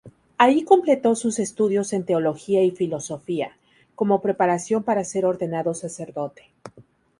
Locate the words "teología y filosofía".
2.07-3.55